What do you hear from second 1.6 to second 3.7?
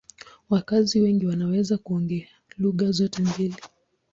kuongea lugha zote mbili.